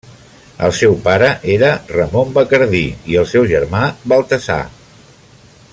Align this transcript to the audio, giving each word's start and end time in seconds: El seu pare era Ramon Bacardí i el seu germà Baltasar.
El 0.67 0.71
seu 0.77 0.95
pare 1.07 1.27
era 1.55 1.69
Ramon 1.91 2.33
Bacardí 2.37 2.83
i 3.13 3.19
el 3.23 3.29
seu 3.35 3.47
germà 3.53 3.83
Baltasar. 4.15 4.61